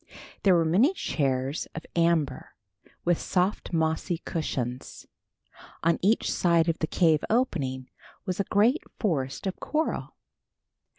There 0.41 0.55
were 0.55 0.65
many 0.65 0.95
chairs 0.95 1.67
of 1.75 1.85
amber 1.95 2.55
with 3.05 3.19
soft 3.21 3.71
mossy 3.71 4.17
cushions. 4.17 5.05
On 5.83 5.99
each 6.01 6.31
side 6.31 6.67
of 6.67 6.79
the 6.79 6.87
cave 6.87 7.23
opening 7.29 7.87
was 8.25 8.39
a 8.39 8.43
great 8.45 8.81
forest 8.97 9.45
of 9.45 9.59
coral. 9.59 10.15